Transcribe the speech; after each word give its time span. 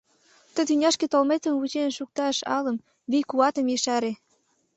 Ты 0.53 0.61
тӱняшке 0.67 1.05
толметым 1.13 1.53
вучен 1.59 1.89
шукташ 1.97 2.37
алым, 2.57 2.77
вий-куатым 3.11 3.65
ешаре!.. 3.77 4.11